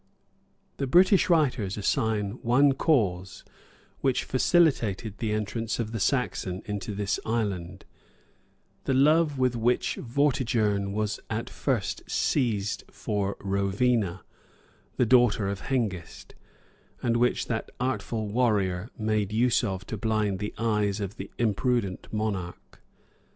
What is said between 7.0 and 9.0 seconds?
island the